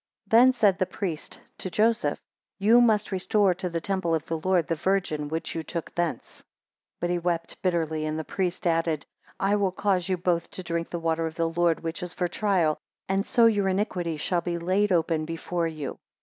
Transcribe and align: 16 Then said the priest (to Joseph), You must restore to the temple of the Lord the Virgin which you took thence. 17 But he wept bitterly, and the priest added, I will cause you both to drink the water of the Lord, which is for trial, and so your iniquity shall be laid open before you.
16 0.31 0.39
Then 0.39 0.51
said 0.51 0.79
the 0.79 0.87
priest 0.87 1.39
(to 1.59 1.69
Joseph), 1.69 2.19
You 2.57 2.81
must 2.81 3.11
restore 3.11 3.53
to 3.53 3.69
the 3.69 3.79
temple 3.79 4.15
of 4.15 4.25
the 4.25 4.39
Lord 4.39 4.65
the 4.65 4.73
Virgin 4.73 5.27
which 5.27 5.53
you 5.53 5.61
took 5.61 5.93
thence. 5.93 6.37
17 6.97 6.97
But 6.99 7.09
he 7.11 7.19
wept 7.19 7.61
bitterly, 7.61 8.07
and 8.07 8.17
the 8.17 8.23
priest 8.23 8.65
added, 8.65 9.05
I 9.39 9.55
will 9.57 9.71
cause 9.71 10.09
you 10.09 10.17
both 10.17 10.49
to 10.49 10.63
drink 10.63 10.89
the 10.89 10.97
water 10.97 11.27
of 11.27 11.35
the 11.35 11.47
Lord, 11.49 11.81
which 11.81 12.01
is 12.01 12.13
for 12.13 12.27
trial, 12.27 12.79
and 13.07 13.23
so 13.23 13.45
your 13.45 13.69
iniquity 13.69 14.17
shall 14.17 14.41
be 14.41 14.57
laid 14.57 14.91
open 14.91 15.23
before 15.25 15.67
you. 15.67 15.99